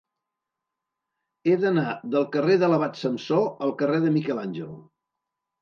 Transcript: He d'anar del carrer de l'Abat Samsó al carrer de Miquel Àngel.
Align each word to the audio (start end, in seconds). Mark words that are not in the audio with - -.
He 1.49 1.53
d'anar 1.65 1.83
del 2.15 2.25
carrer 2.37 2.57
de 2.63 2.71
l'Abat 2.73 2.97
Samsó 3.03 3.39
al 3.67 3.77
carrer 3.83 4.03
de 4.07 4.15
Miquel 4.17 4.43
Àngel. 4.49 4.77